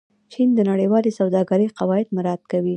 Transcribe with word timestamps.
چین 0.31 0.49
د 0.55 0.59
نړیوالې 0.71 1.11
سوداګرۍ 1.19 1.67
قواعد 1.77 2.07
مراعت 2.15 2.41
کوي. 2.51 2.69